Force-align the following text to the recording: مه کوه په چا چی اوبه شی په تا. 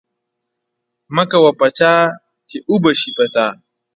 مه 1.15 1.23
کوه 1.31 1.51
په 1.59 1.67
چا 1.77 1.93
چی 2.49 2.57
اوبه 2.69 2.91
شی 2.99 3.11
په 3.17 3.25
تا. 3.33 3.45